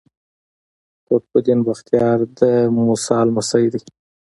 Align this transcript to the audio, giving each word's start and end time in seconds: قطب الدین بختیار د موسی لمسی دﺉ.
قطب 1.07 1.33
الدین 1.39 1.59
بختیار 1.67 2.19
د 2.37 2.39
موسی 2.75 3.21
لمسی 3.27 3.65
دﺉ. 3.73 3.79